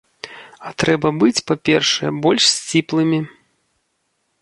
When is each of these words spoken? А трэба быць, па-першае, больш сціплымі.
А 0.69 0.73
трэба 0.83 1.11
быць, 1.19 1.43
па-першае, 1.53 2.09
больш 2.25 2.43
сціплымі. 2.57 3.25